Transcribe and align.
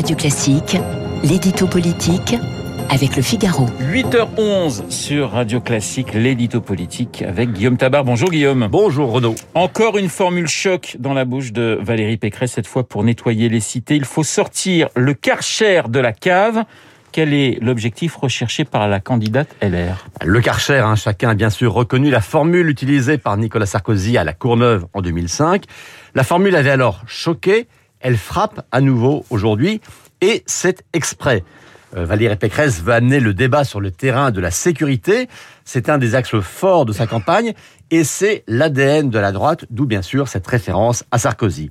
Radio 0.00 0.16
Classique, 0.16 0.78
l'édito 1.22 1.66
politique 1.66 2.34
avec 2.88 3.16
le 3.16 3.22
Figaro. 3.22 3.66
8h11 3.82 4.88
sur 4.88 5.32
Radio 5.32 5.60
Classique, 5.60 6.14
l'édito 6.14 6.62
politique 6.62 7.20
avec 7.20 7.52
Guillaume 7.52 7.76
Tabar. 7.76 8.02
Bonjour 8.02 8.30
Guillaume. 8.30 8.66
Bonjour 8.70 9.12
Renaud. 9.12 9.34
Encore 9.52 9.98
une 9.98 10.08
formule 10.08 10.48
choc 10.48 10.96
dans 10.98 11.12
la 11.12 11.26
bouche 11.26 11.52
de 11.52 11.78
Valérie 11.82 12.16
Pécresse, 12.16 12.52
cette 12.52 12.66
fois 12.66 12.88
pour 12.88 13.04
nettoyer 13.04 13.50
les 13.50 13.60
cités. 13.60 13.94
Il 13.94 14.06
faut 14.06 14.22
sortir 14.22 14.88
le 14.96 15.12
karcher 15.12 15.82
de 15.90 16.00
la 16.00 16.12
cave. 16.12 16.64
Quel 17.12 17.34
est 17.34 17.58
l'objectif 17.60 18.16
recherché 18.16 18.64
par 18.64 18.88
la 18.88 19.00
candidate 19.00 19.54
LR 19.60 20.06
Le 20.24 20.40
Karcher, 20.40 20.78
hein, 20.78 20.94
chacun 20.96 21.28
a 21.28 21.34
bien 21.34 21.50
sûr 21.50 21.74
reconnu 21.74 22.08
la 22.08 22.22
formule 22.22 22.70
utilisée 22.70 23.18
par 23.18 23.36
Nicolas 23.36 23.66
Sarkozy 23.66 24.16
à 24.16 24.24
la 24.24 24.32
Courneuve 24.32 24.86
en 24.94 25.02
2005. 25.02 25.64
La 26.14 26.24
formule 26.24 26.56
avait 26.56 26.70
alors 26.70 27.02
choqué, 27.06 27.66
elle 28.00 28.16
frappe 28.16 28.66
à 28.72 28.80
nouveau 28.80 29.24
aujourd'hui 29.30 29.80
et 30.20 30.42
c'est 30.46 30.84
exprès. 30.92 31.44
Euh, 31.96 32.04
Valérie 32.04 32.36
Pécresse 32.36 32.82
veut 32.82 32.92
amener 32.92 33.20
le 33.20 33.34
débat 33.34 33.64
sur 33.64 33.80
le 33.80 33.90
terrain 33.90 34.30
de 34.30 34.40
la 34.40 34.50
sécurité. 34.50 35.28
C'est 35.64 35.88
un 35.88 35.98
des 35.98 36.14
axes 36.14 36.38
forts 36.40 36.86
de 36.86 36.92
sa 36.92 37.06
campagne 37.06 37.54
et 37.90 38.04
c'est 38.04 38.44
l'ADN 38.46 39.10
de 39.10 39.18
la 39.18 39.32
droite, 39.32 39.64
d'où 39.70 39.86
bien 39.86 40.02
sûr 40.02 40.28
cette 40.28 40.46
référence 40.46 41.04
à 41.10 41.18
Sarkozy. 41.18 41.70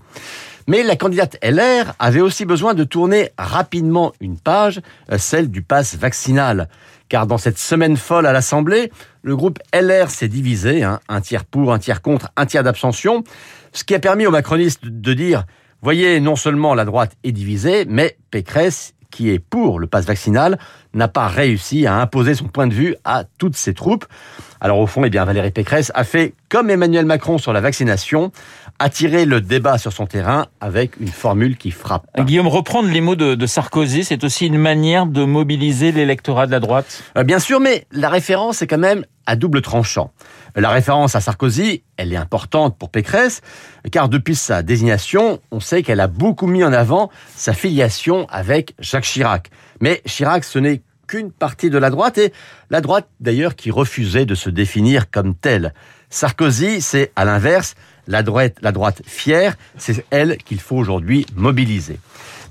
Mais 0.68 0.84
la 0.84 0.96
candidate 0.96 1.38
LR 1.42 1.94
avait 1.98 2.22
aussi 2.22 2.46
besoin 2.46 2.74
de 2.74 2.84
tourner 2.84 3.32
rapidement 3.38 4.14
une 4.20 4.38
page, 4.38 4.82
euh, 5.12 5.18
celle 5.18 5.50
du 5.50 5.62
pass 5.62 5.96
vaccinal. 5.96 6.68
Car 7.08 7.26
dans 7.26 7.40
cette 7.40 7.58
semaine 7.58 7.98
folle 7.98 8.28
à 8.28 8.34
l'Assemblée, 8.34 8.92
le 9.24 9.36
groupe 9.36 9.58
LR 9.74 10.12
s'est 10.12 10.28
divisé, 10.28 10.84
hein, 10.84 11.00
un 11.10 11.22
tiers 11.22 11.46
pour, 11.46 11.74
un 11.74 11.80
tiers 11.80 12.04
contre, 12.04 12.30
un 12.36 12.46
tiers 12.46 12.62
d'abstention, 12.62 13.24
ce 13.74 13.84
qui 13.84 13.96
a 13.96 14.00
permis 14.00 14.28
aux 14.28 14.32
macronistes 14.32 14.86
de 14.86 15.14
dire, 15.14 15.46
voyez, 15.82 16.20
non 16.20 16.36
seulement 16.36 16.74
la 16.76 16.86
droite 16.86 17.16
est 17.24 17.32
divisée, 17.32 17.86
mais 17.88 18.18
Pécresse 18.32 18.94
qui 19.12 19.30
est 19.30 19.40
pour 19.40 19.80
le 19.80 19.88
pass 19.88 20.06
vaccinal, 20.06 20.60
n'a 20.94 21.08
pas 21.08 21.28
réussi 21.28 21.86
à 21.86 21.96
imposer 21.96 22.36
son 22.36 22.48
point 22.48 22.68
de 22.68 22.74
vue 22.74 22.96
à 23.04 23.24
toutes 23.38 23.56
ses 23.56 23.74
troupes. 23.74 24.06
Alors 24.62 24.80
au 24.80 24.88
fond, 24.88 25.04
eh 25.04 25.10
bien, 25.10 25.26
Valérie 25.26 25.52
Pécresse 25.52 25.92
a 25.96 26.04
fait 26.04 26.34
comme 26.50 26.70
Emmanuel 26.70 27.06
Macron 27.06 27.38
sur 27.38 27.54
la 27.54 27.62
vaccination, 27.62 28.32
attirer 28.80 29.26
le 29.26 29.40
débat 29.40 29.78
sur 29.78 29.94
son 29.94 30.06
terrain 30.06 30.48
avec 30.60 31.00
une 31.00 31.08
formule 31.08 31.58
qui 31.58 31.72
frappe. 31.72 32.06
Guillaume, 32.20 32.48
reprendre 32.48 32.90
les 32.90 33.02
mots 33.02 33.16
de, 33.16 33.36
de 33.36 33.46
Sarkozy, 33.46 34.04
c'est 34.04 34.24
aussi 34.24 34.48
une 34.48 34.58
manière 34.58 35.06
de 35.06 35.24
mobiliser 35.24 35.92
l'électorat 35.92 36.48
de 36.48 36.52
la 36.52 36.60
droite? 36.60 37.04
Euh, 37.18 37.24
Bien 37.24 37.40
sûr, 37.40 37.60
mais 37.60 37.86
la 37.92 38.10
référence 38.10 38.62
est 38.62 38.68
quand 38.68 38.78
même 38.80 39.06
à 39.26 39.36
double 39.36 39.62
tranchant. 39.62 40.12
La 40.56 40.70
référence 40.70 41.16
à 41.16 41.22
Sarkozy, 41.22 41.84
elle 41.98 42.12
est 42.12 42.18
importante 42.18 42.78
pour 42.80 42.90
Pécresse, 42.90 43.42
car 43.92 44.10
depuis 44.10 44.36
sa 44.36 44.64
désignation, 44.64 45.40
on 45.52 45.60
sait 45.60 45.84
qu'elle 45.84 46.00
a 46.00 46.08
beaucoup 46.08 46.48
mis 46.48 46.64
en 46.64 46.74
avant 46.74 47.12
sa 47.36 47.54
filiation 47.54 48.26
avec 48.32 48.74
Jacques 48.80 49.04
Chirac. 49.04 49.52
Mais 49.82 50.02
Chirac, 50.06 50.44
ce 50.44 50.58
n'est 50.58 50.82
qu'une 51.10 51.32
partie 51.32 51.72
de 51.72 51.78
la 51.80 51.90
droite, 51.90 52.20
et 52.20 52.32
la 52.70 52.82
droite 52.82 53.10
d'ailleurs 53.20 53.56
qui 53.56 53.72
refusait 53.72 54.28
de 54.28 54.36
se 54.36 54.50
définir 54.50 55.10
comme 55.10 55.34
telle. 55.34 55.74
Sarkozy, 56.12 56.82
c'est 56.82 57.12
à 57.16 57.26
l'inverse, 57.26 57.76
la 58.08 58.22
droite, 58.24 58.56
la 58.62 58.72
droite 58.72 59.02
fière, 59.06 59.56
c'est 59.78 60.06
elle 60.12 60.38
qu'il 60.38 60.60
faut 60.60 60.78
aujourd'hui 60.78 61.26
mobiliser. 61.36 62.00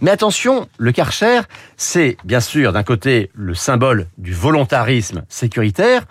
Mais 0.01 0.11
attention, 0.11 0.69
le 0.77 0.93
Karcher, 0.93 1.41
c'est 1.77 2.17
bien 2.25 2.41
sûr 2.41 2.73
d'un 2.73 2.83
côté 2.83 3.31
le 3.35 3.55
symbole 3.55 4.07
du 4.19 4.33
volontarisme 4.33 5.23
sécuritaire, 5.29 6.05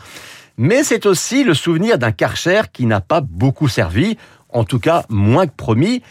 mais 0.58 0.84
c'est 0.84 1.06
aussi 1.06 1.44
le 1.44 1.54
souvenir 1.54 1.98
d'un 1.98 2.12
Karcher 2.12 2.62
qui 2.72 2.86
n'a 2.86 3.02
pas 3.02 3.22
beaucoup 3.22 3.68
servi, 3.68 4.18
en 4.50 4.64
tout 4.64 4.80
cas 4.80 5.06
moins 5.10 5.48
que 5.48 5.56
promis. 5.56 6.02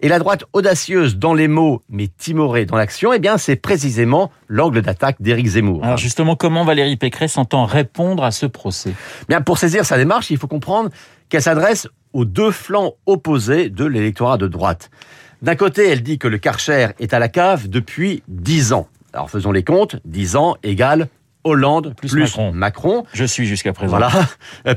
Et 0.00 0.08
la 0.08 0.18
droite 0.18 0.44
audacieuse 0.52 1.16
dans 1.16 1.32
les 1.32 1.48
mots, 1.48 1.82
mais 1.88 2.08
timorée 2.08 2.66
dans 2.66 2.76
l'action, 2.76 3.14
eh 3.14 3.18
bien, 3.18 3.38
c'est 3.38 3.56
précisément 3.56 4.30
l'angle 4.46 4.82
d'attaque 4.82 5.16
d'Éric 5.20 5.46
Zemmour. 5.46 5.82
Alors 5.82 5.96
justement, 5.96 6.36
comment 6.36 6.64
Valérie 6.64 6.96
Pécresse 6.96 7.38
entend 7.38 7.64
répondre 7.64 8.22
à 8.22 8.30
ce 8.30 8.44
procès? 8.44 8.92
Bien, 9.28 9.40
pour 9.40 9.56
saisir 9.56 9.86
sa 9.86 9.96
démarche, 9.96 10.30
il 10.30 10.36
faut 10.36 10.48
comprendre 10.48 10.90
qu'elle 11.30 11.40
s'adresse 11.40 11.88
aux 12.12 12.26
deux 12.26 12.50
flancs 12.50 12.92
opposés 13.06 13.70
de 13.70 13.86
l'électorat 13.86 14.36
de 14.36 14.46
droite. 14.46 14.90
D'un 15.40 15.56
côté, 15.56 15.88
elle 15.88 16.02
dit 16.02 16.18
que 16.18 16.28
le 16.28 16.38
Karcher 16.38 16.88
est 16.98 17.14
à 17.14 17.18
la 17.18 17.28
cave 17.28 17.68
depuis 17.68 18.22
dix 18.28 18.74
ans. 18.74 18.88
Alors 19.14 19.30
faisons 19.30 19.52
les 19.52 19.64
comptes, 19.64 19.96
dix 20.04 20.36
ans 20.36 20.56
égale 20.62 21.08
Hollande 21.44 21.94
plus, 21.96 22.12
Macron. 22.14 22.52
Macron. 22.52 23.04
Je 23.12 23.24
suis 23.24 23.46
jusqu'à 23.46 23.72
présent. 23.72 23.96
Voilà. 23.96 24.10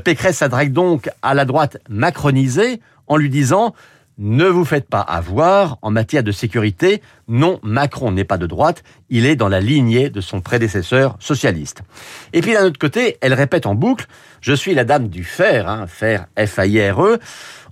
Pécresse 0.04 0.38
s'adresse 0.38 0.70
donc 0.70 1.10
à 1.20 1.34
la 1.34 1.44
droite 1.44 1.78
macronisée 1.88 2.80
en 3.08 3.16
lui 3.16 3.28
disant 3.28 3.74
ne 4.20 4.44
vous 4.44 4.66
faites 4.66 4.86
pas 4.86 5.00
avoir 5.00 5.78
en 5.80 5.90
matière 5.90 6.22
de 6.22 6.30
sécurité. 6.30 7.02
Non, 7.26 7.58
Macron 7.62 8.12
n'est 8.12 8.24
pas 8.24 8.36
de 8.36 8.46
droite, 8.46 8.84
il 9.08 9.24
est 9.24 9.34
dans 9.34 9.48
la 9.48 9.60
lignée 9.60 10.10
de 10.10 10.20
son 10.20 10.42
prédécesseur 10.42 11.16
socialiste. 11.20 11.80
Et 12.34 12.42
puis 12.42 12.52
d'un 12.52 12.66
autre 12.66 12.78
côté, 12.78 13.16
elle 13.22 13.32
répète 13.32 13.64
en 13.64 13.74
boucle, 13.74 14.06
je 14.42 14.52
suis 14.52 14.74
la 14.74 14.84
dame 14.84 15.08
du 15.08 15.24
fer, 15.24 15.68
hein, 15.68 15.86
fer 15.86 16.26
F-A-I-R-E, 16.38 17.18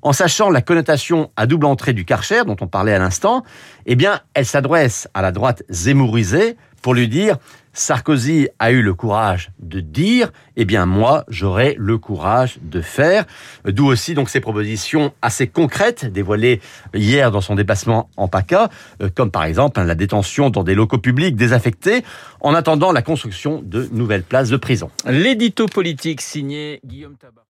en 0.00 0.12
sachant 0.12 0.48
la 0.48 0.62
connotation 0.62 1.30
à 1.36 1.46
double 1.46 1.66
entrée 1.66 1.92
du 1.92 2.06
Karcher 2.06 2.44
dont 2.46 2.56
on 2.62 2.66
parlait 2.66 2.94
à 2.94 2.98
l'instant, 2.98 3.44
eh 3.84 3.94
bien, 3.94 4.20
elle 4.32 4.46
s'adresse 4.46 5.06
à 5.12 5.20
la 5.20 5.32
droite 5.32 5.62
zémourisée 5.68 6.56
pour 6.82 6.94
lui 6.94 7.08
dire 7.08 7.36
Sarkozy 7.78 8.48
a 8.58 8.72
eu 8.72 8.82
le 8.82 8.92
courage 8.92 9.52
de 9.60 9.78
dire, 9.80 10.32
eh 10.56 10.64
bien 10.64 10.84
moi 10.84 11.24
j'aurai 11.28 11.76
le 11.78 11.96
courage 11.96 12.58
de 12.60 12.80
faire. 12.80 13.24
D'où 13.64 13.86
aussi 13.86 14.14
donc 14.14 14.30
ces 14.30 14.40
propositions 14.40 15.12
assez 15.22 15.46
concrètes 15.46 16.04
dévoilées 16.04 16.60
hier 16.92 17.30
dans 17.30 17.40
son 17.40 17.54
déplacement 17.54 18.10
en 18.16 18.26
PACA, 18.26 18.68
euh, 19.00 19.08
comme 19.14 19.30
par 19.30 19.44
exemple 19.44 19.78
hein, 19.78 19.84
la 19.84 19.94
détention 19.94 20.50
dans 20.50 20.64
des 20.64 20.74
locaux 20.74 20.98
publics 20.98 21.36
désaffectés, 21.36 22.02
en 22.40 22.54
attendant 22.54 22.90
la 22.90 23.02
construction 23.02 23.62
de 23.64 23.88
nouvelles 23.92 24.24
places 24.24 24.50
de 24.50 24.56
prison. 24.56 24.90
L'édito 25.06 25.66
politique 25.66 26.20
signé 26.20 26.80
Guillaume 26.84 27.16
Tabar. 27.16 27.44